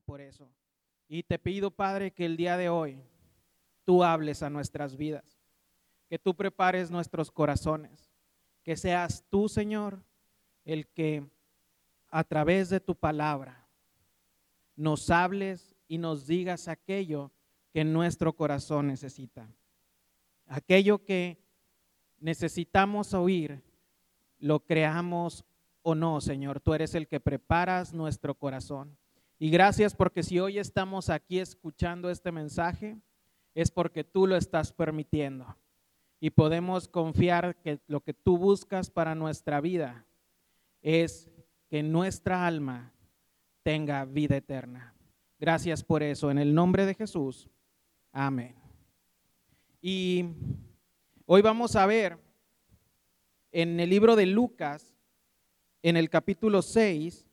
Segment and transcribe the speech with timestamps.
[0.00, 0.48] por eso.
[1.08, 3.00] Y te pido, Padre, que el día de hoy
[3.84, 5.40] tú hables a nuestras vidas,
[6.08, 8.10] que tú prepares nuestros corazones,
[8.62, 10.02] que seas tú, Señor,
[10.64, 11.24] el que
[12.10, 13.66] a través de tu palabra
[14.74, 17.30] nos hables y nos digas aquello
[17.72, 19.48] que nuestro corazón necesita.
[20.46, 21.38] Aquello que
[22.18, 23.62] necesitamos oír,
[24.38, 25.44] lo creamos
[25.82, 26.60] o no, Señor.
[26.60, 28.96] Tú eres el que preparas nuestro corazón.
[29.38, 32.96] Y gracias porque si hoy estamos aquí escuchando este mensaje,
[33.54, 35.56] es porque tú lo estás permitiendo.
[36.20, 40.06] Y podemos confiar que lo que tú buscas para nuestra vida
[40.80, 41.28] es
[41.68, 42.92] que nuestra alma
[43.62, 44.94] tenga vida eterna.
[45.38, 46.30] Gracias por eso.
[46.30, 47.50] En el nombre de Jesús.
[48.12, 48.54] Amén.
[49.82, 50.24] Y
[51.26, 52.18] hoy vamos a ver
[53.52, 54.94] en el libro de Lucas,
[55.82, 57.25] en el capítulo 6,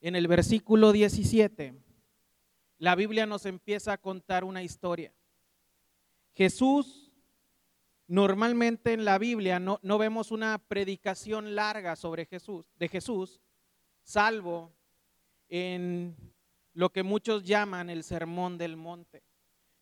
[0.00, 1.74] en el versículo 17,
[2.78, 5.12] la Biblia nos empieza a contar una historia.
[6.34, 7.12] Jesús,
[8.06, 13.40] normalmente en la Biblia no, vemos una predicación larga sobre Jesús, de Jesús,
[14.02, 14.72] salvo
[15.48, 16.16] en
[16.74, 19.24] lo que muchos llaman el sermón del monte.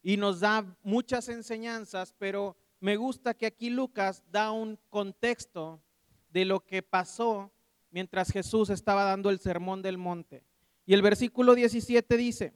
[0.03, 5.83] Y nos da muchas enseñanzas, pero me gusta que aquí Lucas da un contexto
[6.31, 7.53] de lo que pasó
[7.91, 10.43] mientras Jesús estaba dando el sermón del monte.
[10.85, 12.53] Y el versículo 17 dice,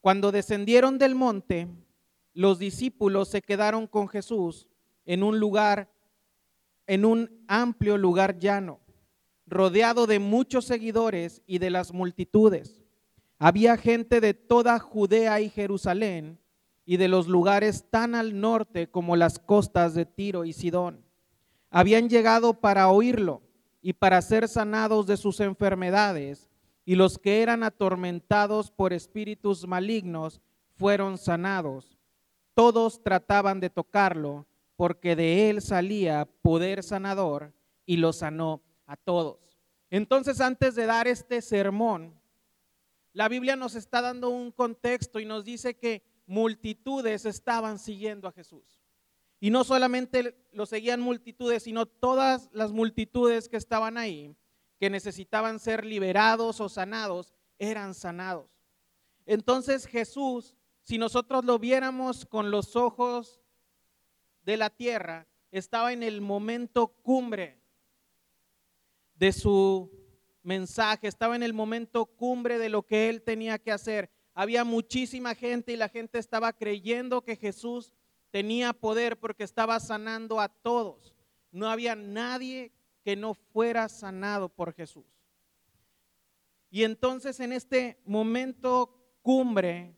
[0.00, 1.68] cuando descendieron del monte,
[2.34, 4.68] los discípulos se quedaron con Jesús
[5.04, 5.92] en un lugar,
[6.86, 8.80] en un amplio lugar llano,
[9.46, 12.82] rodeado de muchos seguidores y de las multitudes.
[13.38, 16.38] Había gente de toda Judea y Jerusalén
[16.84, 21.04] y de los lugares tan al norte como las costas de Tiro y Sidón.
[21.70, 23.42] Habían llegado para oírlo
[23.82, 26.48] y para ser sanados de sus enfermedades,
[26.84, 30.40] y los que eran atormentados por espíritus malignos
[30.76, 31.98] fueron sanados.
[32.54, 37.52] Todos trataban de tocarlo, porque de él salía poder sanador
[37.84, 39.58] y lo sanó a todos.
[39.90, 42.14] Entonces, antes de dar este sermón,
[43.12, 48.32] la Biblia nos está dando un contexto y nos dice que multitudes estaban siguiendo a
[48.32, 48.81] Jesús.
[49.42, 54.36] Y no solamente lo seguían multitudes, sino todas las multitudes que estaban ahí,
[54.78, 58.48] que necesitaban ser liberados o sanados, eran sanados.
[59.26, 63.40] Entonces Jesús, si nosotros lo viéramos con los ojos
[64.44, 67.60] de la tierra, estaba en el momento cumbre
[69.16, 69.90] de su
[70.44, 74.08] mensaje, estaba en el momento cumbre de lo que él tenía que hacer.
[74.34, 77.92] Había muchísima gente y la gente estaba creyendo que Jesús
[78.32, 81.14] tenía poder porque estaba sanando a todos.
[81.52, 82.72] No había nadie
[83.04, 85.04] que no fuera sanado por Jesús.
[86.70, 89.94] Y entonces en este momento cumbre,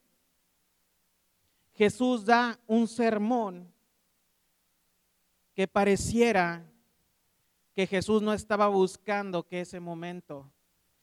[1.75, 3.73] Jesús da un sermón
[5.55, 6.69] que pareciera
[7.73, 10.51] que Jesús no estaba buscando que ese momento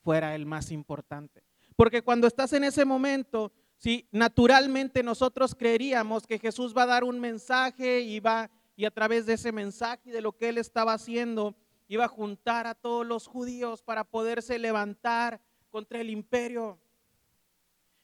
[0.03, 1.43] fuera el más importante.
[1.77, 7.03] Porque cuando estás en ese momento, si naturalmente nosotros creeríamos que Jesús va a dar
[7.03, 10.59] un mensaje y va y a través de ese mensaje y de lo que él
[10.59, 11.55] estaba haciendo
[11.87, 16.77] iba a juntar a todos los judíos para poderse levantar contra el imperio.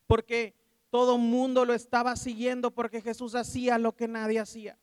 [0.07, 0.55] Porque
[0.89, 4.79] todo mundo lo estaba siguiendo porque Jesús hacía lo que nadie hacía.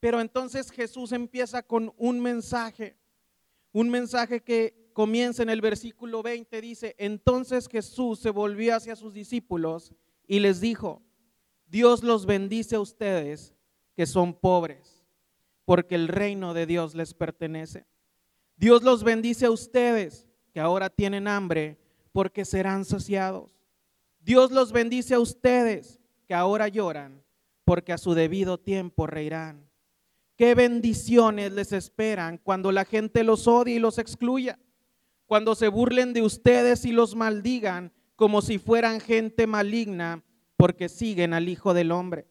[0.00, 2.96] Pero entonces Jesús empieza con un mensaje,
[3.70, 9.12] un mensaje que comienza en el versículo 20, dice, entonces Jesús se volvió hacia sus
[9.12, 9.92] discípulos
[10.26, 11.02] y les dijo,
[11.66, 13.54] Dios los bendice a ustedes
[13.94, 15.04] que son pobres,
[15.66, 17.84] porque el reino de Dios les pertenece.
[18.56, 21.76] Dios los bendice a ustedes que ahora tienen hambre,
[22.10, 23.50] porque serán saciados.
[24.20, 27.22] Dios los bendice a ustedes que ahora lloran,
[27.66, 29.68] porque a su debido tiempo reirán.
[30.36, 34.58] Qué bendiciones les esperan cuando la gente los odia y los excluya
[35.26, 40.24] cuando se burlen de ustedes y los maldigan como si fueran gente maligna
[40.56, 42.26] porque siguen al Hijo del Hombre.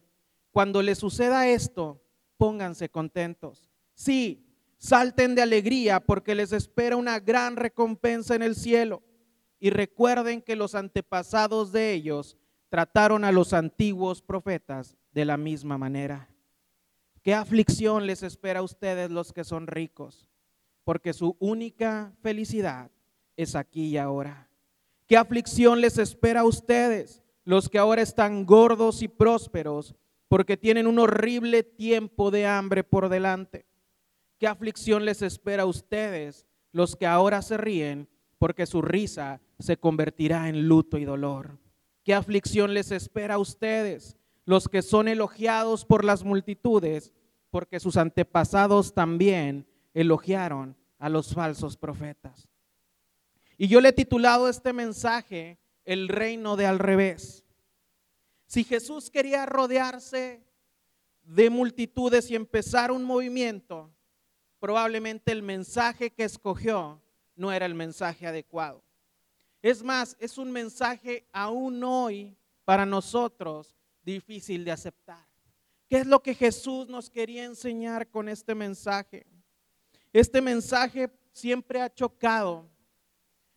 [0.52, 2.02] Cuando les suceda esto,
[2.38, 3.70] pónganse contentos.
[3.94, 4.48] Sí,
[4.78, 9.04] salten de alegría porque les espera una gran recompensa en el cielo.
[9.60, 12.38] Y recuerden que los antepasados de ellos
[12.70, 16.30] trataron a los antiguos profetas de la misma manera.
[17.22, 20.30] ¿Qué aflicción les espera a ustedes los que son ricos?
[20.86, 22.90] porque su única felicidad
[23.38, 24.50] es aquí y ahora.
[25.08, 29.96] ¿Qué aflicción les espera a ustedes, los que ahora están gordos y prósperos,
[30.28, 33.66] porque tienen un horrible tiempo de hambre por delante?
[34.40, 39.78] ¿Qué aflicción les espera a ustedes, los que ahora se ríen, porque su risa se
[39.78, 41.58] convertirá en luto y dolor.
[42.04, 47.14] ¿Qué aflicción les espera a ustedes, los que son elogiados por las multitudes,
[47.50, 52.48] porque sus antepasados también elogiaron a los falsos profetas?
[53.58, 57.46] Y yo le he titulado este mensaje El reino de al revés.
[58.48, 60.44] Si Jesús quería rodearse
[61.24, 63.92] de multitudes y empezar un movimiento,
[64.60, 67.02] probablemente el mensaje que escogió
[67.36, 68.84] no era el mensaje adecuado.
[69.62, 75.26] Es más, es un mensaje aún hoy para nosotros difícil de aceptar.
[75.88, 79.26] ¿Qué es lo que Jesús nos quería enseñar con este mensaje?
[80.14, 82.70] Este mensaje siempre ha chocado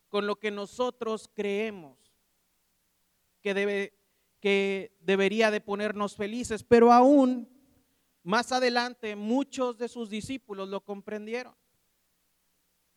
[0.08, 1.96] con lo que nosotros creemos
[3.42, 3.94] que, debe,
[4.40, 7.48] que debería de ponernos felices, pero aún
[8.22, 11.54] más adelante muchos de sus discípulos lo comprendieron.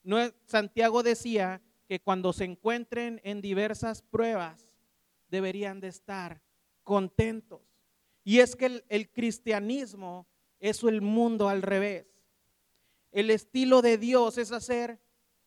[0.04, 4.68] No, Santiago decía que cuando se encuentren en diversas pruebas
[5.30, 6.42] deberían de estar
[6.84, 7.62] contentos.
[8.24, 10.28] Y es que el, el cristianismo
[10.60, 12.08] es el mundo al revés.
[13.12, 15.00] El estilo de Dios es hacer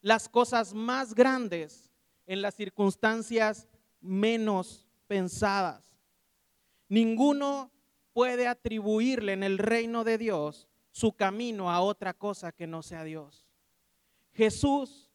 [0.04, 1.90] las cosas más grandes
[2.26, 3.66] en las circunstancias
[4.02, 5.82] menos pensadas.
[6.90, 7.70] Ninguno
[8.12, 13.02] puede atribuirle en el reino de Dios su camino a otra cosa que no sea
[13.02, 13.48] Dios.
[14.34, 15.10] Jesús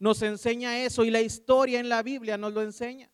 [0.00, 3.12] nos enseña eso y la historia en la Biblia nos lo enseña.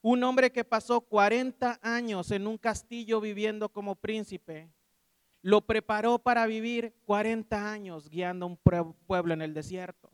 [0.00, 4.70] Un hombre que pasó 40 años en un castillo viviendo como príncipe,
[5.42, 10.10] lo preparó para vivir 40 años guiando un pueblo en el desierto.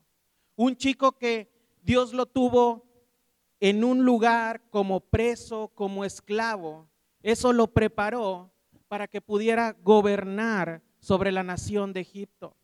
[0.56, 1.50] Un chico que
[1.82, 2.84] Dios lo tuvo
[3.60, 6.88] en un lugar como preso, como esclavo.
[7.22, 8.50] Eso lo preparó
[8.88, 12.56] para que pudiera gobernar sobre la nación de Egipto.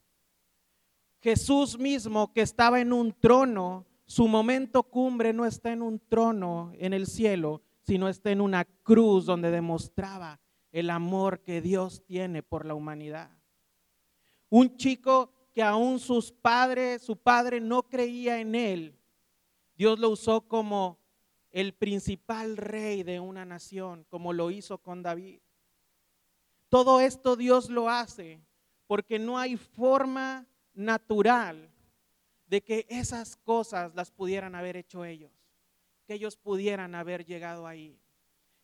[1.20, 6.72] Jesús mismo que estaba en un trono, su momento cumbre no está en un trono
[6.74, 10.40] en el cielo, sino está en una cruz donde demostraba
[10.72, 13.30] el amor que Dios tiene por la humanidad.
[14.48, 18.98] Un chico que aún sus padres, su padre no creía en él,
[19.76, 20.98] Dios lo usó como
[21.50, 25.40] el principal rey de una nación, como lo hizo con David.
[26.68, 28.40] Todo esto Dios lo hace
[28.86, 31.70] porque no hay forma natural
[32.46, 35.32] de que esas cosas las pudieran haber hecho ellos,
[36.06, 37.98] que ellos pudieran haber llegado ahí.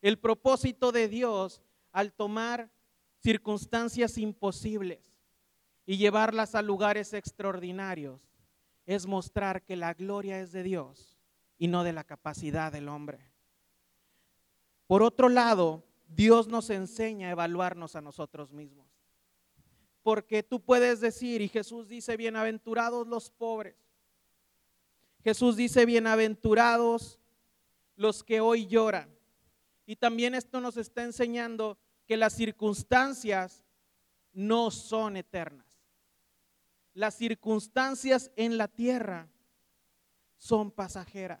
[0.01, 2.71] El propósito de Dios al tomar
[3.17, 5.08] circunstancias imposibles
[5.89, 8.21] y llevarlas a lugares extraordinarios
[8.85, 11.17] es mostrar que la gloria es de Dios
[11.57, 13.17] y no de la capacidad del hombre.
[14.85, 18.85] Por otro lado, Dios nos enseña a evaluarnos a nosotros mismos.
[20.03, 23.75] Porque tú puedes decir, y Jesús dice, bienaventurados los pobres.
[25.23, 27.17] Jesús dice, bienaventurados
[27.95, 29.09] los que hoy lloran.
[29.87, 33.63] Y también esto nos está enseñando que las circunstancias
[34.33, 35.68] no son eternas
[36.99, 39.29] las circunstancias en la tierra
[40.37, 41.39] son pasajeras.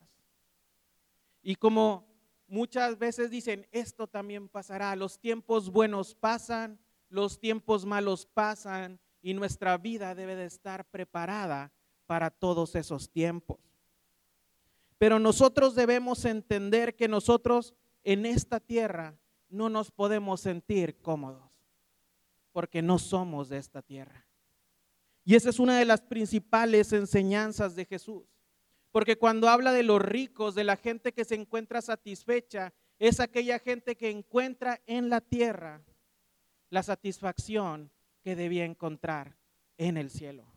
[1.41, 2.07] Y como
[2.47, 6.79] muchas veces dicen, esto también pasará, los tiempos buenos pasan,
[7.09, 11.73] los tiempos malos pasan y nuestra vida debe de estar preparada
[12.05, 13.59] para todos esos tiempos.
[14.97, 17.73] Pero nosotros debemos entender que nosotros
[18.05, 21.51] en esta tierra no nos podemos sentir cómodos,
[22.53, 24.28] porque no somos de esta tierra.
[25.29, 28.23] Y esa es una de las principales enseñanzas de Jesús.
[28.89, 33.59] Porque cuando habla de los ricos, de la gente que se encuentra satisfecha, es aquella
[33.59, 35.83] gente que encuentra en la tierra
[36.71, 37.91] la satisfacción
[38.23, 39.37] que debía encontrar
[39.77, 40.51] en el cielo.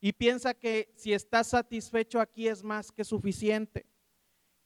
[0.00, 3.86] Y piensa que si estás satisfecho aquí es más que suficiente.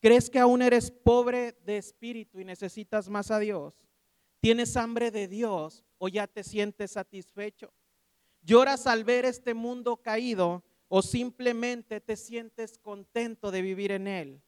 [0.01, 3.75] ¿Crees que aún eres pobre de espíritu y necesitas más a Dios?
[4.41, 7.71] ¿Tienes hambre de Dios o ya te sientes satisfecho?
[8.45, 14.43] ¿Lloras al ver este mundo caído o simplemente te sientes contento de vivir en él?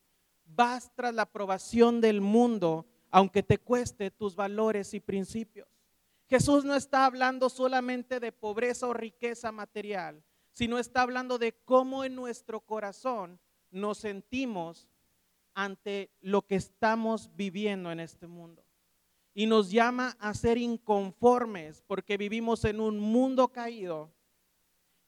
[0.45, 5.67] Vas tras la aprobación del mundo, aunque te cueste tus valores y principios.
[6.29, 10.23] Jesús no está hablando solamente de pobreza o riqueza material,
[10.53, 14.88] sino está hablando de cómo en nuestro corazón nos sentimos
[15.55, 18.65] ante lo que estamos viviendo en este mundo
[19.38, 24.11] y nos llama a ser inconformes porque vivimos en un mundo caído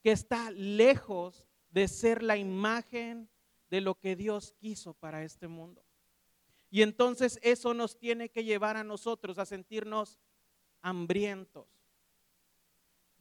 [0.03, 3.31] que está lejos de ser la imagen
[3.71, 5.83] de lo que Dios quiso para este mundo.
[6.69, 10.19] Y entonces eso nos tiene que llevar a nosotros a sentirnos
[10.83, 11.67] hambrientos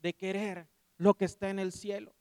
[0.01, 2.13] de querer lo que está en el cielo,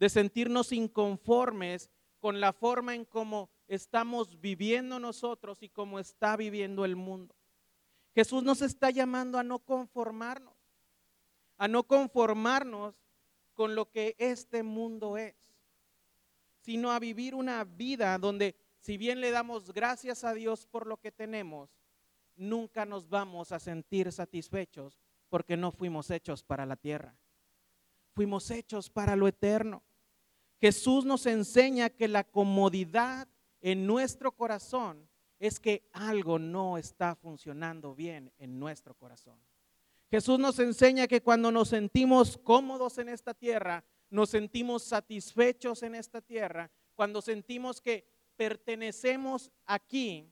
[0.00, 6.84] de sentirnos inconformes con la forma en cómo estamos viviendo nosotros y cómo está viviendo
[6.84, 7.36] el mundo.
[8.16, 10.54] Jesús nos está llamando a no conformarnos,
[11.58, 12.94] a no conformarnos
[13.52, 15.34] con lo que este mundo es,
[16.62, 20.96] sino a vivir una vida donde si bien le damos gracias a Dios por lo
[20.96, 21.68] que tenemos,
[22.36, 27.14] nunca nos vamos a sentir satisfechos porque no fuimos hechos para la tierra.
[28.14, 29.82] Fuimos hechos para lo eterno.
[30.58, 33.28] Jesús nos enseña que la comodidad
[33.60, 35.06] en nuestro corazón
[35.38, 39.38] es que algo no está funcionando bien en nuestro corazón.
[40.10, 45.94] Jesús nos enseña que cuando nos sentimos cómodos en esta tierra, nos sentimos satisfechos en
[45.94, 50.30] esta tierra, cuando sentimos que pertenecemos aquí,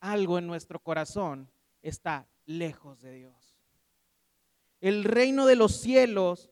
[0.00, 1.48] algo en nuestro corazón
[1.82, 3.56] está lejos de Dios.
[4.80, 6.50] El reino de los cielos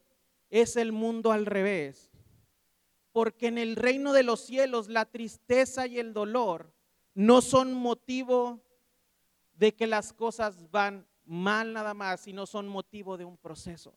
[0.51, 2.11] es el mundo al revés,
[3.13, 6.73] porque en el reino de los cielos la tristeza y el dolor
[7.19, 8.61] no son motivo
[9.57, 13.93] de que las cosas van mal nada más, sino son motivo de un proceso.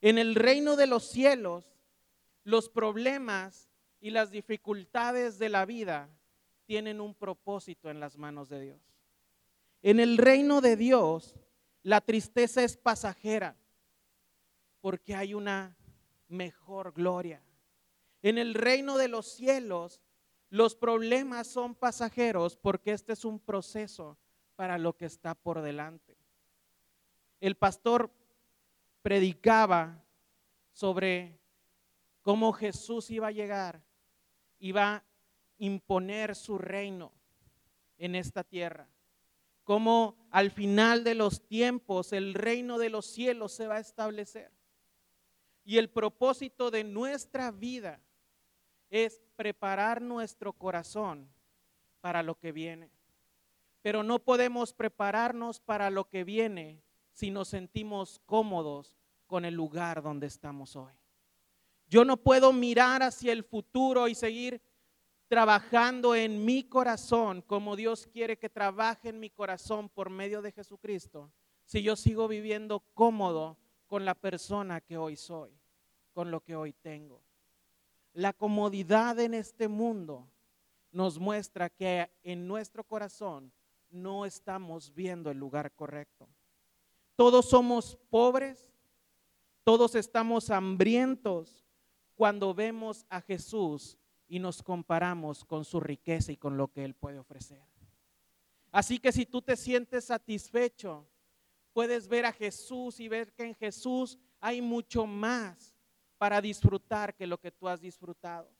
[0.00, 1.66] En el reino de los cielos,
[2.44, 3.68] los problemas
[4.00, 6.08] y las dificultades de la vida
[6.64, 8.80] tienen un propósito en las manos de Dios.
[9.82, 11.34] En el reino de Dios,
[11.82, 13.58] la tristeza es pasajera
[14.80, 15.76] porque hay una
[16.28, 17.42] mejor gloria.
[18.22, 20.00] En el reino de los cielos,
[20.50, 24.18] los problemas son pasajeros porque este es un proceso
[24.56, 26.18] para lo que está por delante
[27.40, 28.10] el pastor
[29.02, 30.04] predicaba
[30.72, 31.40] sobre
[32.22, 33.82] cómo Jesús iba a llegar,
[34.58, 35.04] iba a
[35.58, 37.12] imponer su reino
[37.96, 38.88] en esta tierra,
[39.64, 44.52] cómo al final de los tiempos el reino de los cielos se va a establecer.
[45.64, 48.00] Y el propósito de nuestra vida
[48.90, 51.28] es preparar nuestro corazón
[52.00, 52.90] para lo que viene.
[53.82, 60.02] Pero no podemos prepararnos para lo que viene si nos sentimos cómodos con el lugar
[60.02, 60.92] donde estamos hoy.
[61.88, 64.60] Yo no puedo mirar hacia el futuro y seguir
[65.28, 70.52] trabajando en mi corazón como Dios quiere que trabaje en mi corazón por medio de
[70.52, 71.30] Jesucristo
[71.64, 75.50] si yo sigo viviendo cómodo con la persona que hoy soy,
[76.12, 77.22] con lo que hoy tengo.
[78.12, 80.28] La comodidad en este mundo
[80.92, 83.52] nos muestra que en nuestro corazón
[83.90, 86.28] no estamos viendo el lugar correcto.
[87.16, 88.72] Todos somos pobres,
[89.64, 91.64] todos estamos hambrientos
[92.14, 93.98] cuando vemos a Jesús
[94.28, 97.62] y nos comparamos con su riqueza y con lo que Él puede ofrecer.
[98.70, 101.06] Así que si tú te sientes satisfecho,
[101.72, 105.77] puedes ver a Jesús y ver que en Jesús hay mucho más
[106.18, 108.50] para disfrutar que lo que tú has disfrutado.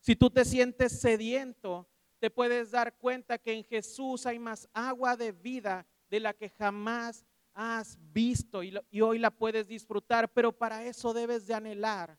[0.00, 1.86] Si tú te sientes sediento,
[2.18, 6.48] te puedes dar cuenta que en Jesús hay más agua de vida de la que
[6.48, 12.18] jamás has visto y, hoy la puedes disfrutar, pero para eso debes de anhelar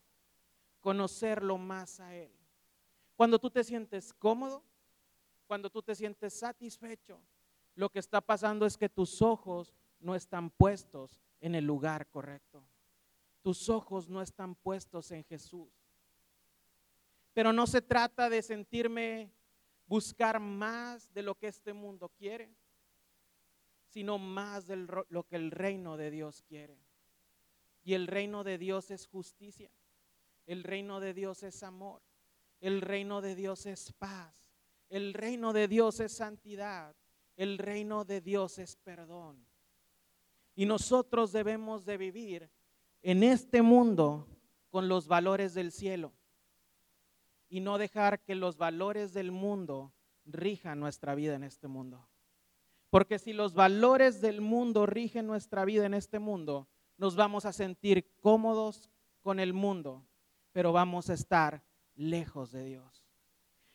[0.79, 2.31] conocerlo más a Él.
[3.15, 4.63] Cuando tú te sientes cómodo,
[5.47, 7.21] cuando tú te sientes satisfecho,
[7.75, 12.63] lo que está pasando es que tus ojos no están puestos en el lugar correcto.
[13.43, 15.69] Tus ojos no están puestos en Jesús.
[17.33, 19.31] Pero no se trata de sentirme
[19.85, 22.55] buscar más de lo que este mundo quiere
[23.93, 24.75] sino más de
[25.09, 26.79] lo que el reino de Dios quiere.
[27.83, 29.69] Y el reino de Dios es justicia,
[30.47, 32.01] el reino de Dios es amor,
[32.59, 34.33] el reino de Dios es paz,
[34.89, 36.95] el reino de Dios es santidad,
[37.35, 39.45] el reino de Dios es perdón.
[40.55, 42.49] Y nosotros debemos de vivir
[43.03, 44.27] en este mundo
[44.69, 46.13] con los valores del cielo
[47.49, 49.93] y no dejar que los valores del mundo
[50.25, 52.07] rijan nuestra vida en este mundo.
[52.89, 56.67] Porque si los valores del mundo rigen nuestra vida en este mundo,
[56.97, 58.89] nos vamos a sentir cómodos
[59.21, 60.05] con el mundo,
[60.51, 61.61] pero vamos a estar
[61.95, 63.03] lejos de Dios.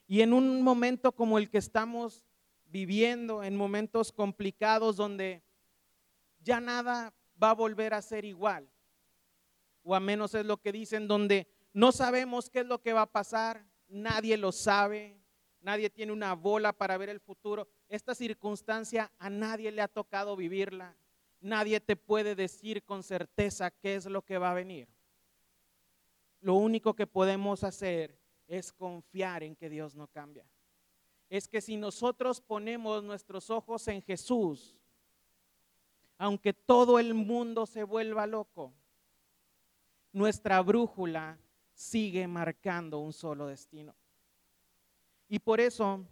[0.06, 2.24] Y en un momento como el que estamos
[2.66, 5.42] viviendo, en momentos complicados donde
[6.40, 8.70] ya nada va a volver a ser igual,
[9.88, 13.02] o a menos es lo que dicen, donde no sabemos qué es lo que va
[13.02, 15.18] a pasar, nadie lo sabe,
[15.62, 17.66] nadie tiene una bola para ver el futuro.
[17.88, 20.94] Esta circunstancia a nadie le ha tocado vivirla.
[21.40, 24.88] Nadie te puede decir con certeza qué es lo que va a venir.
[26.42, 30.44] Lo único que podemos hacer es confiar en que Dios no cambia.
[31.30, 34.76] Es que si nosotros ponemos nuestros ojos en Jesús,
[36.18, 38.74] aunque todo el mundo se vuelva loco,
[40.18, 41.38] nuestra brújula
[41.72, 43.94] sigue marcando un solo destino.
[45.28, 46.04] Y por eso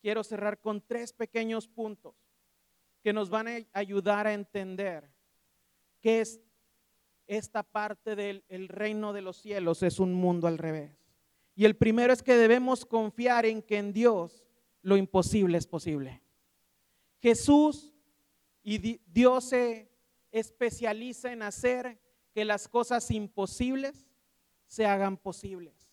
[0.00, 2.14] quiero cerrar con tres pequeños puntos
[3.02, 5.10] que nos van a ayudar a entender
[6.00, 6.40] qué es
[7.26, 10.92] esta parte del reino de los cielos, es un mundo al revés.
[11.54, 14.44] Y el primero es que debemos confiar en que en Dios
[14.82, 16.22] lo imposible es posible.
[17.20, 17.94] Jesús
[18.62, 19.90] y Dios se
[20.30, 22.00] especializa en hacer
[22.38, 24.06] que las cosas imposibles
[24.68, 25.90] se hagan posibles.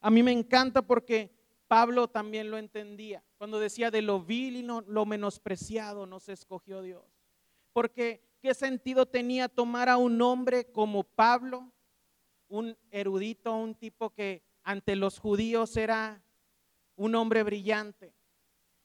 [0.00, 1.36] A mí me encanta porque
[1.68, 3.22] Pablo también lo entendía.
[3.36, 7.04] Cuando decía de lo vil y lo menospreciado nos escogió Dios.
[7.74, 11.70] Porque ¿qué sentido tenía tomar a un hombre como Pablo,
[12.48, 16.24] un erudito, un tipo que ante los judíos era
[16.96, 18.14] un hombre brillante,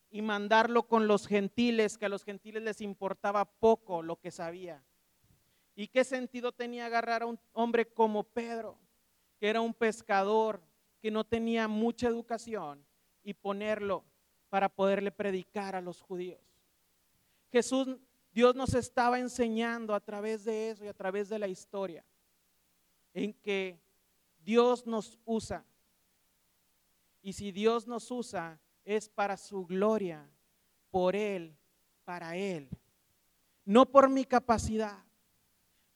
[0.10, 4.84] y mandarlo con los gentiles, que a los gentiles les importaba poco lo que sabía?
[5.76, 8.78] ¿Y qué sentido tenía agarrar a un hombre como Pedro,
[9.40, 10.62] que era un pescador,
[11.02, 12.86] que no tenía mucha educación,
[13.24, 14.04] y ponerlo
[14.50, 16.42] para poderle predicar a los judíos?
[17.52, 17.88] Jesús,
[18.32, 22.06] Dios nos estaba enseñando a través de eso y a través de la historia,
[23.14, 23.80] en que
[24.40, 25.66] Dios nos usa.
[27.22, 30.30] Y si Dios nos usa, es para su gloria,
[30.90, 31.56] por Él,
[32.06, 32.70] para Él.
[33.66, 35.04] No por mi capacidad,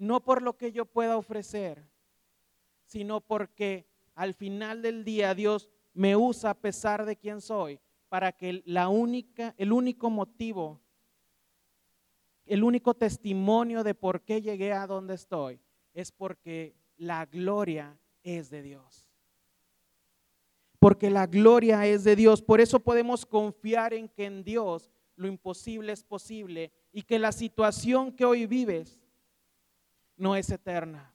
[0.04, 1.84] no por lo que yo pueda ofrecer,
[2.86, 7.80] sino porque al final del día Dios me usa a pesar de quién soy,
[8.10, 10.82] para que la única, el único motivo,
[12.46, 15.60] el único testimonio de por qué llegué a donde estoy,
[15.94, 19.08] es porque la gloria es de Dios.
[20.80, 22.42] Porque la gloria es de Dios.
[22.42, 27.32] Por eso podemos confiar en que en Dios lo imposible es posible y que la
[27.32, 29.00] situación que hoy vives
[30.16, 31.14] no es eterna.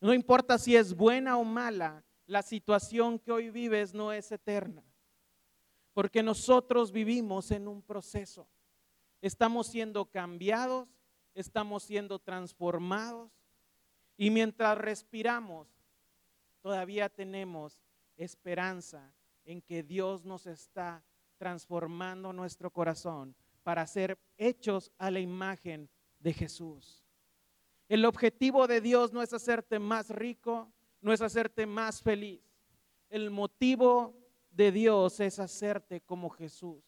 [0.00, 4.82] No importa si es buena o mala, la situación que hoy vives no es eterna.
[5.94, 8.46] Porque nosotros vivimos en un proceso.
[9.22, 10.88] Estamos siendo cambiados,
[11.34, 13.30] estamos siendo transformados
[14.16, 15.68] y mientras respiramos,
[16.60, 17.80] todavía tenemos
[18.16, 19.12] esperanza
[19.44, 21.02] en que Dios nos está
[21.38, 27.05] transformando nuestro corazón para ser hechos a la imagen de Jesús.
[27.88, 32.40] El objetivo de Dios no es hacerte más rico, no es hacerte más feliz.
[33.10, 34.14] El motivo
[34.50, 36.82] de Dios es hacerte como Jesús.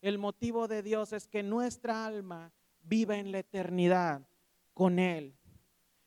[0.00, 4.26] El motivo de Dios es que nuestra alma viva en la eternidad
[4.72, 5.34] con Él.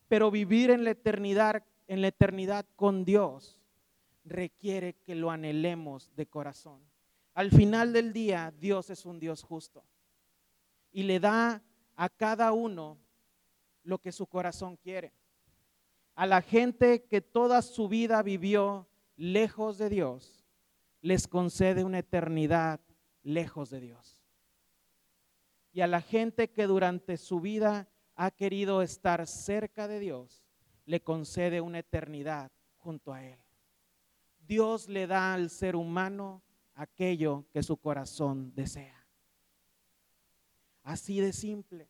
[0.08, 3.60] Pero vivir en la eternidad, en la eternidad con Dios
[4.24, 6.80] requiere que lo anhelemos de corazón.
[7.34, 9.84] Al final del día, Dios es un Dios justo
[10.92, 11.62] y le da
[11.96, 12.98] a cada uno
[13.90, 15.12] lo que su corazón quiere.
[16.16, 20.46] A la gente que toda su vida vivió lejos de Dios,
[21.02, 22.80] les concede una eternidad
[23.24, 24.24] lejos de Dios.
[25.72, 30.46] Y a la gente que durante su vida ha querido estar cerca de Dios,
[30.86, 33.40] le concede una eternidad junto a Él.
[34.40, 36.44] Dios le da al ser humano
[36.76, 39.06] aquello que su corazón desea.
[40.84, 41.88] Así de simple.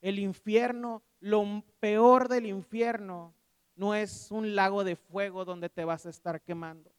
[0.00, 3.34] El infierno, lo peor del infierno,
[3.76, 6.90] no es un lago de fuego donde te vas a estar quemando.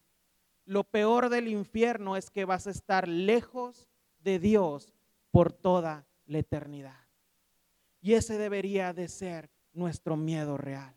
[0.65, 3.89] Lo peor del infierno es que vas a estar lejos
[4.23, 4.93] de Dios
[5.31, 7.07] por toda la eternidad.
[8.01, 10.95] Y ese debería de ser nuestro miedo real.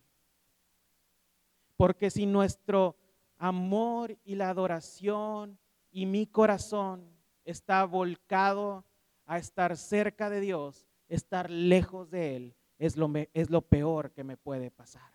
[1.76, 2.96] Porque si nuestro
[3.38, 5.58] amor y la adoración
[5.90, 7.10] y mi corazón
[7.44, 8.84] está volcado
[9.26, 14.24] a estar cerca de Dios, estar lejos de Él, es lo, es lo peor que
[14.24, 15.12] me puede pasar.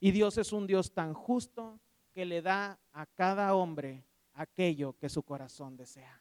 [0.00, 1.80] Y Dios es un Dios tan justo
[2.12, 6.20] que le da a cada hombre aquello que su corazón desea.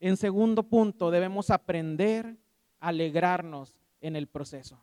[0.00, 2.36] En segundo punto, debemos aprender
[2.80, 4.80] a alegrarnos en el proceso.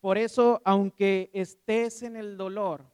[0.00, 2.84] Por eso, aunque estés en el dolor,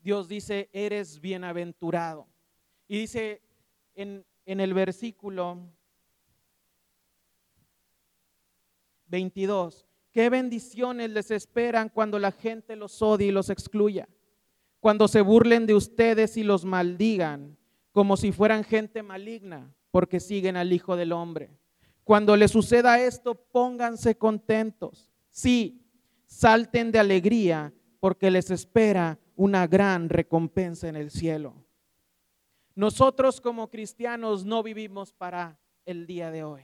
[0.00, 2.26] Dios dice, eres bienaventurado.
[2.86, 3.42] Y dice
[3.94, 5.58] en, el versículo
[9.08, 14.08] 22, qué bendiciones les esperan cuando la gente los odie y los excluya,
[14.80, 17.56] cuando se burlen de ustedes y los maldigan,
[17.92, 21.50] como si fueran gente maligna, porque siguen al Hijo del Hombre.
[22.04, 25.86] Cuando les suceda esto, pónganse contentos Sí,
[26.26, 31.54] salten de alegría porque les espera una gran recompensa en el cielo.
[32.74, 36.62] Nosotros como cristianos no vivimos para el día de hoy.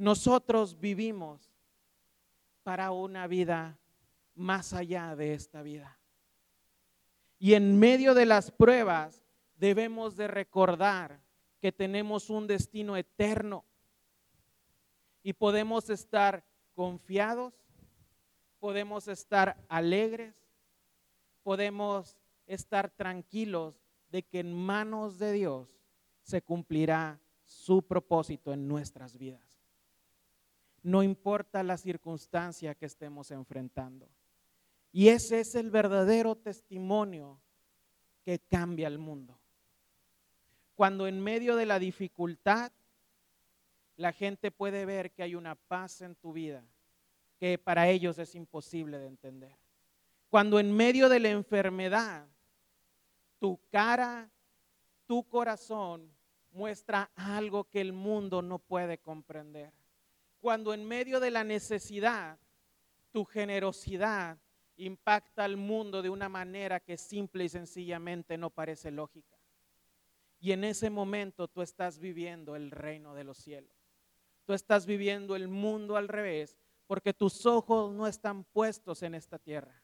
[0.00, 1.52] Nosotros vivimos
[2.62, 3.78] para una vida
[4.34, 5.98] más allá de esta vida.
[7.38, 9.22] Y en medio de las pruebas
[9.56, 11.20] debemos de recordar
[11.60, 13.66] que tenemos un destino eterno
[15.22, 17.52] y podemos estar confiados,
[18.58, 20.34] podemos estar alegres,
[21.42, 25.68] podemos estar tranquilos de que en manos de Dios
[26.22, 29.49] se cumplirá su propósito en nuestras vidas.
[30.82, 34.08] No importa la circunstancia que estemos enfrentando.
[34.92, 37.40] Y ese es el verdadero testimonio
[38.24, 39.38] que cambia el mundo.
[40.74, 42.72] Cuando en medio de la dificultad
[43.96, 46.64] la gente puede ver que hay una paz en tu vida
[47.38, 49.56] que para ellos es imposible de entender.
[50.28, 52.26] Cuando en medio de la enfermedad
[53.38, 54.30] tu cara,
[55.06, 56.10] tu corazón
[56.52, 59.72] muestra algo que el mundo no puede comprender.
[60.40, 62.38] Cuando en medio de la necesidad
[63.12, 64.38] tu generosidad
[64.76, 69.36] impacta al mundo de una manera que simple y sencillamente no parece lógica.
[70.38, 73.76] Y en ese momento tú estás viviendo el reino de los cielos.
[74.46, 79.38] Tú estás viviendo el mundo al revés porque tus ojos no están puestos en esta
[79.38, 79.82] tierra.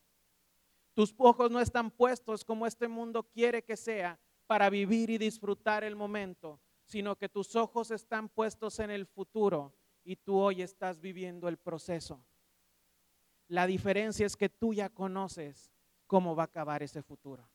[0.94, 5.84] Tus ojos no están puestos como este mundo quiere que sea para vivir y disfrutar
[5.84, 9.74] el momento, sino que tus ojos están puestos en el futuro
[10.06, 12.24] y tú hoy estás viviendo el proceso.
[13.48, 15.72] La diferencia es que tú ya conoces
[16.06, 17.48] cómo va a acabar ese futuro.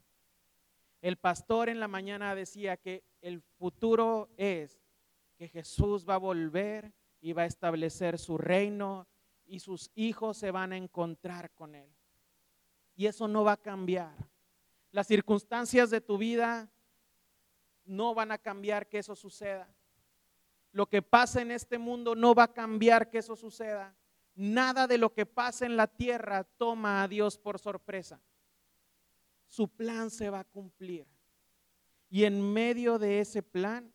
[1.02, 4.84] El pastor en la mañana decía que el futuro es
[5.38, 9.08] que Jesús va a volver y va a establecer su reino
[9.46, 11.90] y sus hijos se van a encontrar con Él.
[12.98, 14.14] Y eso no va a cambiar.
[14.92, 16.70] Las circunstancias de tu vida
[17.86, 19.74] no van a cambiar que eso suceda.
[20.72, 23.96] Lo que pasa en este mundo no va a cambiar que eso suceda.
[24.36, 28.22] Nada de lo que pasa en la tierra toma a Dios por sorpresa
[29.52, 31.06] su plan se va a cumplir.
[32.10, 33.92] Y en medio de ese plan,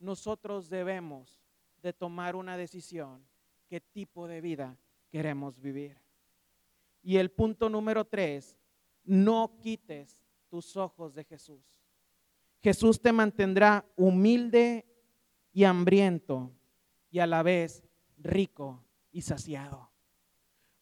[0.00, 1.40] nosotros debemos
[1.80, 3.24] de tomar una decisión,
[3.68, 4.76] qué tipo de vida
[5.08, 5.96] queremos vivir.
[7.04, 8.58] Y el punto número tres,
[9.04, 11.62] no quites tus ojos de Jesús.
[12.60, 14.84] Jesús te mantendrá humilde
[15.52, 16.52] y hambriento
[17.10, 17.82] y a la vez
[18.18, 19.90] rico y saciado.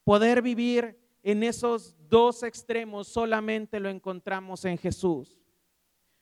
[0.04, 5.38] Poder vivir en esos dos extremos solamente lo encontramos en Jesús.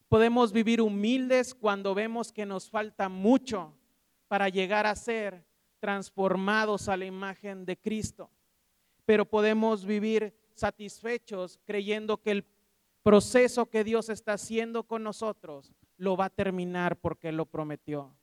[0.08, 3.76] Podemos vivir humildes cuando vemos que nos falta mucho
[4.28, 5.44] para llegar a ser
[5.80, 8.30] transformados a la imagen de Cristo.
[9.04, 12.46] Pero podemos vivir satisfechos creyendo que el
[13.02, 18.14] proceso que Dios está haciendo con nosotros lo va a terminar porque lo prometió.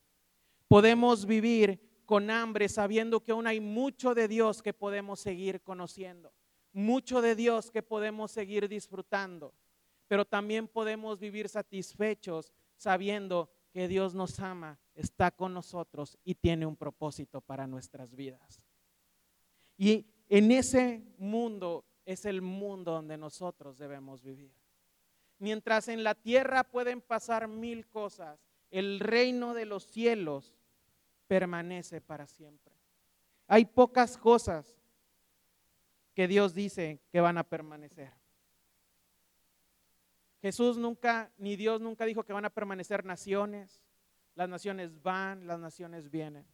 [0.74, 6.34] Podemos vivir con hambre sabiendo que aún hay mucho de Dios que podemos seguir conociendo
[6.74, 9.54] mucho de Dios que podemos seguir disfrutando,
[10.08, 16.66] pero también podemos vivir satisfechos sabiendo que Dios nos ama, está con nosotros y tiene
[16.66, 18.62] un propósito para nuestras vidas.
[19.78, 24.54] Y en ese mundo es el mundo donde nosotros debemos vivir.
[25.38, 30.56] Mientras en la tierra pueden pasar mil cosas, el reino de los cielos
[31.28, 32.74] permanece para siempre.
[33.48, 34.76] Hay pocas cosas
[36.14, 38.12] que Dios dice que van a permanecer.
[40.42, 43.82] Jesús nunca, ni Dios nunca dijo que van a permanecer naciones.
[44.36, 46.46] Las naciones van, las naciones vienen.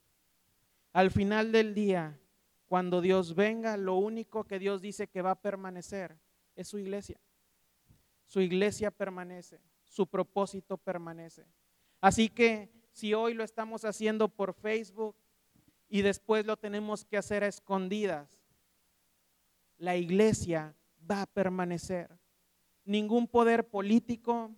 [0.93, 2.19] Al final del día,
[2.67, 6.17] cuando Dios venga, lo único que Dios dice que va a permanecer
[6.55, 7.19] es su iglesia.
[8.27, 11.47] Su iglesia permanece, su propósito permanece.
[11.99, 15.15] Así que si hoy lo estamos haciendo por Facebook
[15.87, 18.43] y después lo tenemos que hacer a escondidas,
[19.77, 20.75] la iglesia
[21.09, 22.09] va a permanecer.
[22.85, 24.51] Ningún poder político,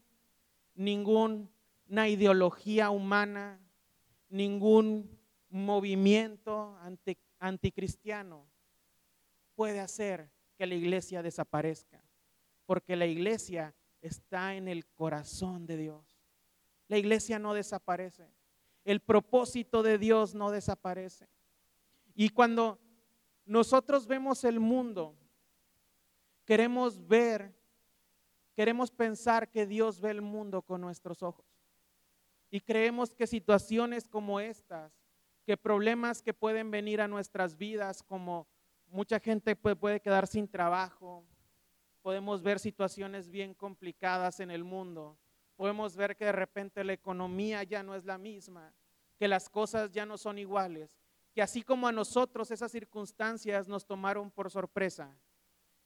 [0.73, 3.59] ninguna ideología humana,
[4.29, 6.77] ningún movimiento
[7.39, 8.47] anticristiano
[9.55, 12.03] puede hacer que la iglesia desaparezca,
[12.65, 16.10] porque la iglesia está en el corazón de Dios.
[16.91, 18.27] La iglesia no desaparece.
[18.83, 21.29] El propósito de Dios no desaparece.
[22.13, 22.81] Y cuando
[23.45, 25.15] nosotros vemos el mundo,
[26.43, 27.55] queremos ver,
[28.57, 31.45] queremos pensar que Dios ve el mundo con nuestros ojos.
[32.49, 34.91] Y creemos que situaciones como estas,
[35.45, 38.49] que problemas que pueden venir a nuestras vidas, como
[38.89, 41.23] mucha gente puede quedar sin trabajo,
[42.01, 45.17] podemos ver situaciones bien complicadas en el mundo,
[45.61, 48.73] podemos ver que de repente la economía ya no es la misma,
[49.19, 50.89] que las cosas ya no son iguales
[51.35, 55.15] que así como a nosotros esas circunstancias nos tomaron por sorpresa,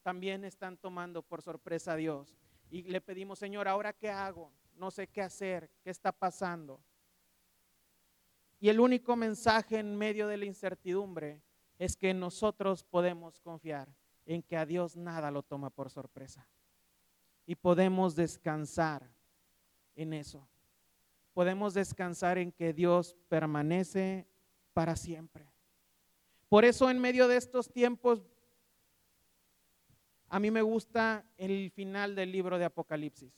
[0.02, 2.38] también están tomando por sorpresa a Dios.
[2.70, 4.50] y le pedimos, Señor, ¿ahora qué hago?
[4.78, 6.82] No sé qué hacer, qué está pasando.
[8.62, 11.42] Y el único mensaje en medio de la incertidumbre
[11.78, 13.94] es que nosotros podemos confiar
[14.26, 16.48] en que a Dios nada lo toma por sorpresa.
[17.46, 19.15] Y podemos descansar
[19.96, 20.48] en eso.
[21.34, 24.28] Podemos descansar en que Dios permanece
[24.74, 25.50] para siempre.
[26.50, 28.22] Por eso en medio de estos tiempos,
[30.30, 33.34] a mí me gusta el final del libro de Apocalipsis.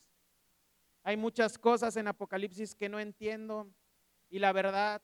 [1.03, 3.67] Hay muchas cosas en Apocalipsis que no entiendo
[4.29, 5.01] y la verdad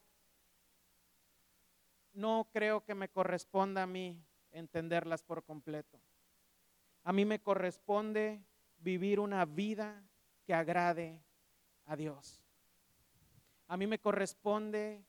[2.14, 6.00] no creo que me corresponda a mí entenderlas por completo.
[7.04, 8.44] A mí me corresponde
[8.78, 10.04] vivir una vida
[10.46, 11.22] que agrade
[11.86, 12.42] a Dios.
[13.68, 15.04] A mí me corresponde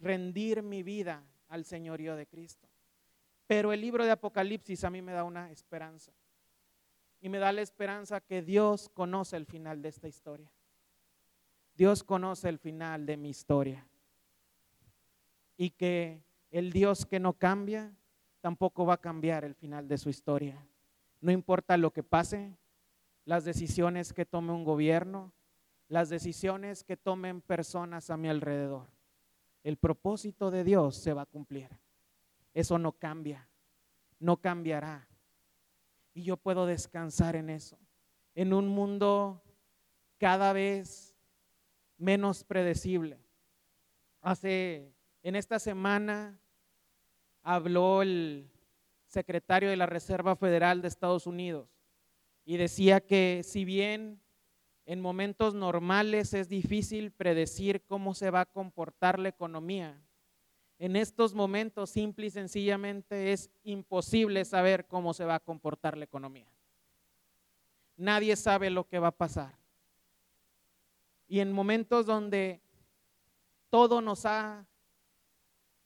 [0.00, 2.68] rendir mi vida al señorío de Cristo.
[3.46, 6.12] Pero el libro de Apocalipsis a mí me da una esperanza.
[7.20, 10.50] Y me da la esperanza que Dios conoce el final de esta historia.
[11.76, 13.86] Dios conoce el final de mi historia.
[15.56, 17.92] Y que el Dios que no cambia
[18.40, 20.66] tampoco va a cambiar el final de su historia.
[21.20, 22.56] No importa lo que pase,
[23.24, 25.32] las decisiones que tome un gobierno,
[25.88, 28.86] las decisiones que tomen personas a mi alrededor.
[29.62, 31.68] El propósito de Dios se va a cumplir.
[32.52, 33.48] Eso no cambia,
[34.18, 35.08] no cambiará.
[36.12, 37.78] Y yo puedo descansar en eso,
[38.34, 39.42] en un mundo
[40.18, 41.16] cada vez
[41.96, 43.18] menos predecible.
[44.20, 46.38] Hace, en esta semana,
[47.42, 48.50] habló el
[49.06, 51.73] secretario de la Reserva Federal de Estados Unidos
[52.44, 54.20] y decía que si bien
[54.86, 59.98] en momentos normales es difícil predecir cómo se va a comportar la economía,
[60.78, 66.04] en estos momentos simple y sencillamente es imposible saber cómo se va a comportar la
[66.04, 66.46] economía.
[67.96, 69.54] Nadie sabe lo que va a pasar.
[71.28, 72.60] Y en momentos donde
[73.70, 74.66] todo nos ha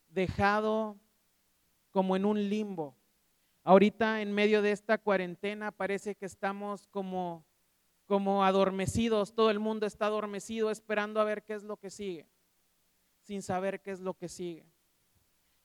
[0.09, 0.97] dejado
[1.91, 2.95] como en un limbo,
[3.63, 7.45] Ahorita en medio de esta cuarentena parece que estamos como,
[8.05, 12.27] como adormecidos, todo el mundo está adormecido esperando a ver qué es lo que sigue,
[13.21, 14.65] sin saber qué es lo que sigue.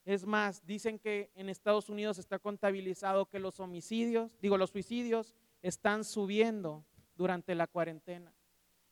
[0.04, 5.34] Es más, dicen que en Estados Unidos está contabilizado que los homicidios, digo, los suicidios
[5.62, 6.84] están subiendo
[7.16, 8.34] durante la cuarentena,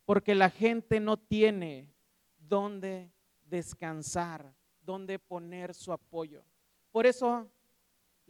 [0.06, 1.92] porque la gente no tiene
[2.38, 3.12] dónde
[3.44, 6.44] descansar, dónde poner su apoyo.
[6.90, 7.50] Por eso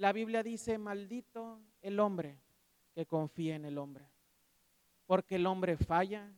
[0.02, 2.36] la Biblia dice, maldito el hombre
[2.92, 4.04] que confía en el hombre.
[5.06, 6.28] Porque el hombre falla,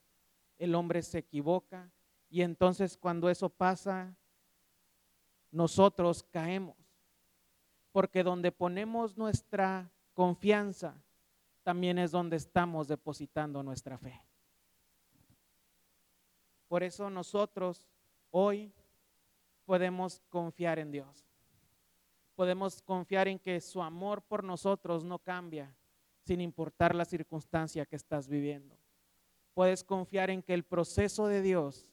[0.58, 1.90] el hombre se equivoca
[2.28, 4.14] y entonces cuando eso pasa,
[5.50, 6.76] nosotros caemos.
[7.90, 11.02] Porque donde ponemos nuestra confianza,
[11.62, 14.20] también es donde estamos depositando nuestra fe.
[16.68, 17.88] Por eso nosotros
[18.30, 18.70] hoy
[19.64, 21.24] podemos confiar en Dios
[22.34, 25.74] podemos confiar en que su amor por nosotros no cambia
[26.22, 28.76] sin importar la circunstancia que estás viviendo.
[29.52, 31.92] Puedes confiar en que el proceso de Dios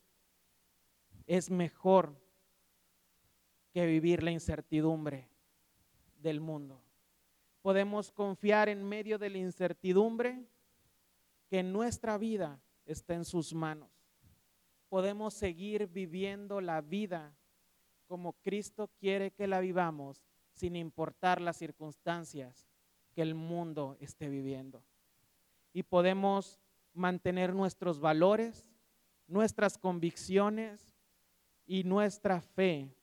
[1.27, 2.15] es mejor
[3.71, 5.30] que vivir la incertidumbre
[6.17, 6.82] del mundo.
[7.62, 10.43] Podemos confiar en medio de la incertidumbre
[11.49, 13.89] que nuestra vida está en sus manos.
[14.89, 17.36] Podemos seguir viviendo la vida
[18.08, 22.67] como Cristo quiere que la vivamos sin importar las circunstancias
[23.13, 24.83] que el mundo esté viviendo.
[25.73, 26.59] Y podemos
[26.93, 28.67] mantener nuestros valores,
[29.27, 30.93] nuestras convicciones
[31.65, 32.93] y nuestra fe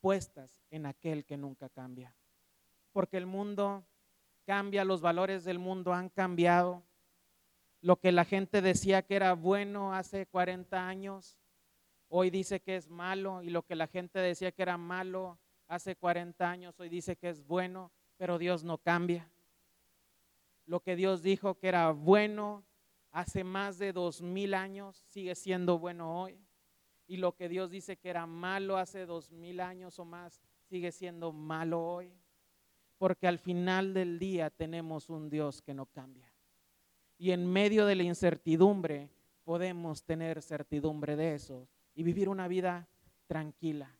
[0.00, 2.14] puestas en aquel que nunca cambia.
[2.92, 3.84] Porque el mundo
[4.44, 6.82] cambia, los valores del mundo han cambiado.
[7.80, 11.38] Lo que la gente decía que era bueno hace 40 años,
[12.08, 15.38] hoy dice que es malo, y lo que la gente decía que era malo
[15.70, 19.30] hace 40 años, hoy dice que es bueno, pero Dios no cambia.
[20.66, 22.64] Lo que Dios dijo que era bueno
[23.12, 26.44] hace más de dos mil años sigue siendo bueno hoy.
[27.06, 30.90] Y lo que Dios dice que era malo hace dos mil años o más sigue
[30.90, 32.12] siendo malo hoy.
[32.98, 36.32] Porque al final del día tenemos un Dios que no cambia.
[37.16, 39.08] Y en medio de la incertidumbre
[39.44, 42.88] podemos tener certidumbre de eso y vivir una vida
[43.28, 43.99] tranquila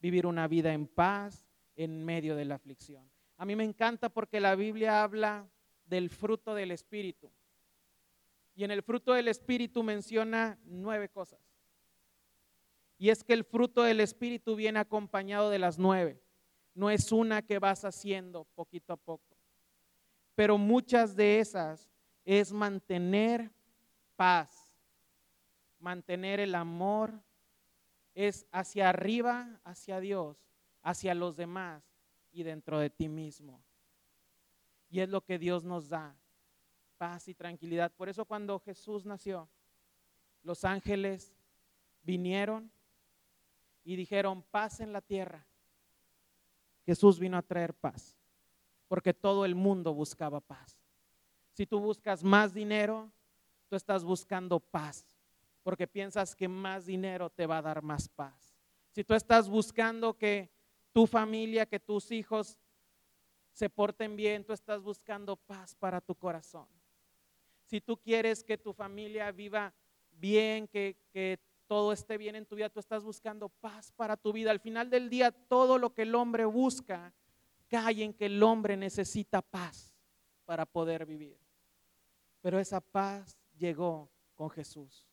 [0.00, 3.08] vivir una vida en paz en medio de la aflicción.
[3.36, 5.48] A mí me encanta porque la Biblia habla
[5.86, 7.30] del fruto del Espíritu.
[8.54, 11.40] Y en el fruto del Espíritu menciona nueve cosas.
[12.98, 16.20] Y es que el fruto del Espíritu viene acompañado de las nueve.
[16.74, 19.36] No es una que vas haciendo poquito a poco.
[20.34, 21.88] Pero muchas de esas
[22.24, 23.50] es mantener
[24.16, 24.74] paz,
[25.78, 27.12] mantener el amor,
[28.18, 30.44] es hacia arriba, hacia Dios,
[30.82, 31.84] hacia los demás
[32.32, 33.62] y dentro de ti mismo.
[34.90, 36.16] Y es lo que Dios nos da,
[36.96, 37.92] paz y tranquilidad.
[37.92, 39.48] Por eso cuando Jesús nació,
[40.42, 41.32] los ángeles
[42.02, 42.72] vinieron
[43.84, 45.46] y dijeron, paz en la tierra.
[46.86, 48.18] Jesús vino a traer paz,
[48.88, 50.76] porque todo el mundo buscaba paz.
[51.52, 53.12] Si tú buscas más dinero,
[53.68, 55.06] tú estás buscando paz,
[55.62, 58.56] porque piensas que más dinero te va a dar más paz.
[58.90, 60.50] Si tú estás buscando que
[60.92, 62.58] tu familia, que tus hijos
[63.52, 66.68] se porten bien, tú estás buscando paz para tu corazón.
[67.64, 69.74] Si tú quieres que tu familia viva
[70.12, 74.32] bien, que, que todo esté bien en tu vida, tú estás buscando paz para tu
[74.32, 74.50] vida.
[74.50, 77.12] Al final del día, todo lo que el hombre busca
[77.68, 79.94] cae en que el hombre necesita paz
[80.44, 81.38] para poder vivir.
[82.40, 85.07] Pero esa paz llegó con Jesús.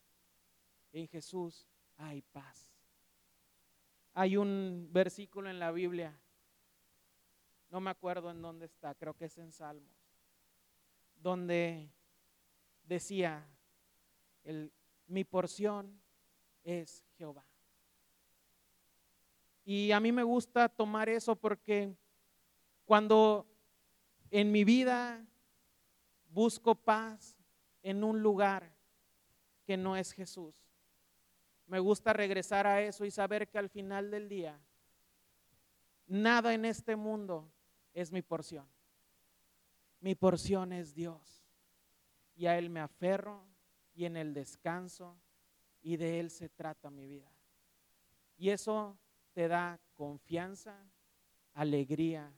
[0.95, 2.71] En Jesús hay paz.
[4.13, 6.17] Hay un versículo en la Biblia,
[7.69, 9.93] no me acuerdo en dónde está, creo que es en Salmos,
[11.17, 11.89] donde
[12.85, 13.45] decía,
[14.45, 14.71] el,
[15.07, 15.99] mi porción
[16.63, 17.45] es Jehová.
[19.65, 21.93] Y a mí me gusta tomar eso porque
[22.85, 23.45] cuando
[24.31, 25.27] en mi vida
[26.29, 27.35] busco paz
[27.83, 28.71] en un lugar
[29.65, 30.64] que no es Jesús,
[31.67, 34.59] me gusta regresar a eso y saber que al final del día
[36.07, 37.51] nada en este mundo
[37.93, 38.67] es mi porción.
[39.99, 41.43] Mi porción es Dios.
[42.35, 43.43] Y a Él me aferro
[43.93, 45.17] y en el descanso
[45.81, 47.31] y de Él se trata mi vida.
[48.37, 48.97] Y eso
[49.33, 50.77] te da confianza,
[51.53, 52.31] alegría,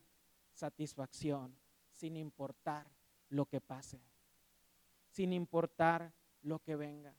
[0.54, 1.58] satisfacción,
[1.92, 2.88] sin importar
[3.30, 4.00] lo que pase,
[5.10, 6.14] sin importar
[6.44, 7.14] lo que venga.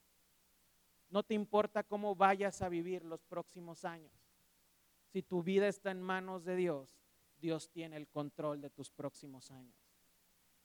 [1.11, 4.13] No te importa cómo vayas a vivir los próximos años.
[5.13, 6.89] Si tu vida está en manos de Dios,
[7.41, 9.75] Dios tiene el control de tus próximos años.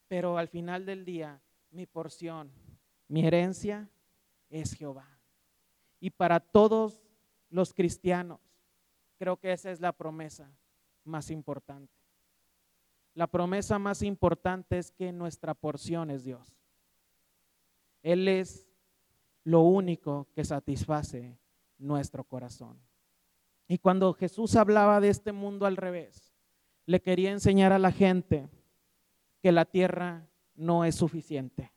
[0.08, 2.52] Pero al final del día, mi porción,
[3.08, 3.90] mi herencia
[4.50, 5.08] es Jehová.
[6.00, 7.02] Y para todos
[7.50, 8.42] los cristianos,
[9.18, 10.52] creo que esa es la promesa
[11.06, 11.94] más importante.
[13.16, 16.58] La promesa más importante es que nuestra porción es Dios.
[18.02, 18.68] Él es
[19.44, 21.38] lo único que satisface
[21.78, 22.80] nuestro corazón.
[23.68, 26.34] Y cuando Jesús hablaba de este mundo al revés,
[26.86, 28.50] le quería enseñar a la gente
[29.42, 31.72] que la tierra no es suficiente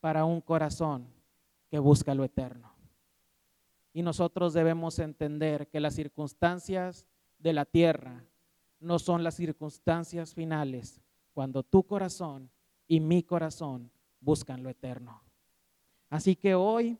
[0.00, 1.06] para un corazón
[1.70, 2.74] que busca lo eterno.
[3.92, 7.06] Y nosotros debemos entender que las circunstancias
[7.38, 8.24] de la tierra
[8.80, 11.00] no son las circunstancias finales
[11.32, 12.50] cuando tu corazón
[12.86, 15.22] y mi corazón buscan lo eterno.
[16.12, 16.98] Así que hoy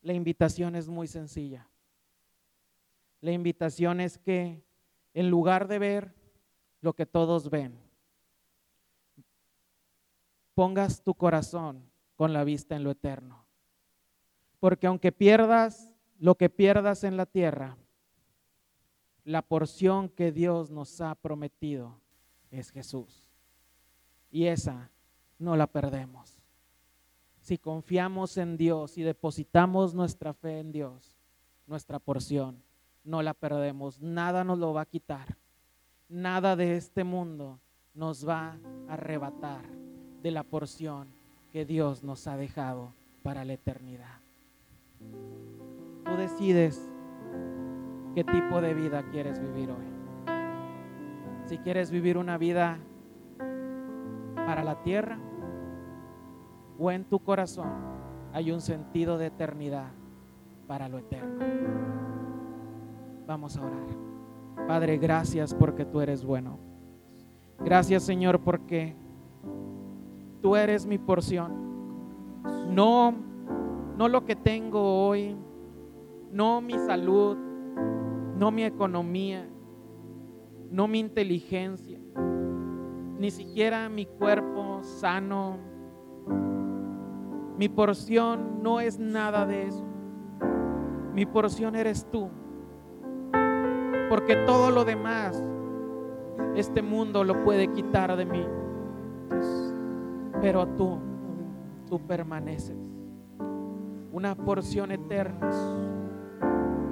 [0.00, 1.68] la invitación es muy sencilla.
[3.20, 4.64] La invitación es que
[5.12, 6.14] en lugar de ver
[6.80, 7.78] lo que todos ven,
[10.54, 11.84] pongas tu corazón
[12.14, 13.44] con la vista en lo eterno.
[14.58, 17.76] Porque aunque pierdas lo que pierdas en la tierra,
[19.22, 22.00] la porción que Dios nos ha prometido
[22.50, 23.28] es Jesús.
[24.30, 24.90] Y esa
[25.38, 26.35] no la perdemos.
[27.46, 31.16] Si confiamos en Dios y depositamos nuestra fe en Dios,
[31.68, 32.60] nuestra porción,
[33.04, 34.02] no la perdemos.
[34.02, 35.36] Nada nos lo va a quitar.
[36.08, 37.60] Nada de este mundo
[37.94, 39.64] nos va a arrebatar
[40.24, 41.06] de la porción
[41.52, 44.18] que Dios nos ha dejado para la eternidad.
[46.04, 46.90] Tú decides
[48.16, 49.86] qué tipo de vida quieres vivir hoy.
[51.44, 52.80] Si quieres vivir una vida
[54.34, 55.20] para la tierra
[56.78, 57.68] o en tu corazón
[58.32, 59.90] hay un sentido de eternidad
[60.66, 61.44] para lo eterno.
[63.26, 64.66] Vamos a orar.
[64.66, 66.58] Padre, gracias porque tú eres bueno.
[67.58, 68.94] Gracias Señor porque
[70.42, 71.64] tú eres mi porción.
[72.74, 73.14] No
[73.96, 75.34] no lo que tengo hoy,
[76.30, 77.36] no mi salud,
[78.36, 79.48] no mi economía,
[80.70, 81.98] no mi inteligencia,
[83.18, 85.56] ni siquiera mi cuerpo sano.
[87.58, 89.84] Mi porción no es nada de eso.
[91.14, 92.28] Mi porción eres tú.
[94.10, 95.42] Porque todo lo demás,
[96.54, 98.46] este mundo lo puede quitar de mí.
[100.40, 100.98] Pero tú,
[101.88, 102.76] tú permaneces
[104.12, 105.50] una porción eterna.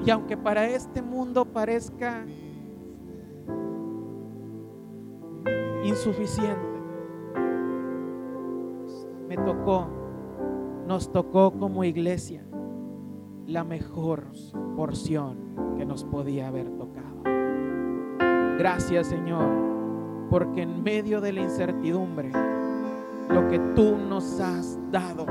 [0.05, 2.25] Y aunque para este mundo parezca
[5.85, 6.81] insuficiente,
[9.27, 9.89] me tocó,
[10.87, 12.45] nos tocó como iglesia
[13.47, 14.25] la mejor
[14.77, 15.37] porción
[15.77, 17.23] que nos podía haber tocado.
[18.59, 19.49] Gracias Señor,
[20.31, 22.31] porque en medio de la incertidumbre,
[23.29, 25.27] lo que tú nos has dado,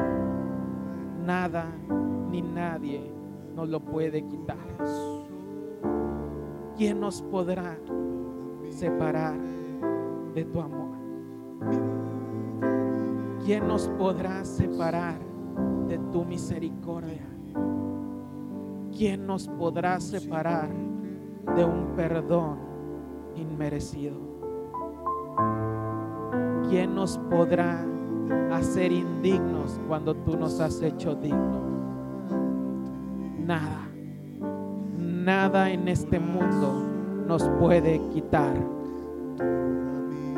[1.25, 1.65] nada
[2.29, 3.11] ni nadie
[3.55, 4.57] nos lo puede quitar.
[6.75, 7.77] ¿Quién nos podrá
[8.69, 9.37] separar
[10.33, 10.97] de tu amor?
[13.45, 15.32] ¿Quién nos podrá separar
[15.93, 17.21] de tu misericordia?
[18.97, 20.69] ¿Quién nos podrá separar
[21.55, 22.57] de un perdón
[23.35, 24.15] inmerecido?
[26.67, 27.85] ¿Quién nos podrá
[28.51, 31.61] hacer indignos cuando tú nos has hecho dignos?
[33.45, 33.87] Nada,
[34.97, 36.81] nada en este mundo
[37.27, 38.55] nos puede quitar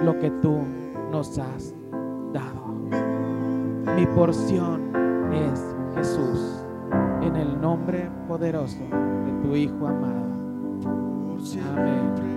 [0.03, 0.57] lo que tú
[1.13, 1.73] nos has
[2.33, 2.65] dado.
[3.95, 4.84] Mi porción
[5.36, 6.65] es Jesús
[7.21, 10.25] en el nombre poderoso de tu Hijo amado.
[11.77, 12.34] Amén.